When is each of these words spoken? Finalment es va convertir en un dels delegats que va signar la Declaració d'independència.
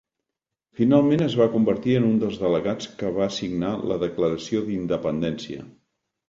Finalment 0.77 1.23
es 1.25 1.35
va 1.41 1.45
convertir 1.55 1.93
en 1.97 2.07
un 2.07 2.15
dels 2.23 2.39
delegats 2.45 2.89
que 3.03 3.11
va 3.19 3.29
signar 3.37 3.75
la 3.93 3.99
Declaració 4.05 4.65
d'independència. 4.71 5.69